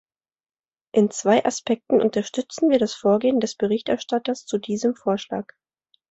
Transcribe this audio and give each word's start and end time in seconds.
In 0.93 1.11
zwei 1.11 1.45
Aspekten 1.45 2.01
unterstützen 2.01 2.71
wir 2.71 2.79
das 2.79 2.95
Vorgehen 2.95 3.39
des 3.39 3.53
Berichterstatters 3.53 4.47
zu 4.47 4.57
diesem 4.57 4.95
Vorschlag. 4.95 5.45